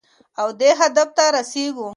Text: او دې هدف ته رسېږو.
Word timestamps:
او 0.41 0.47
دې 0.59 0.69
هدف 0.79 1.09
ته 1.17 1.25
رسېږو. 1.35 1.87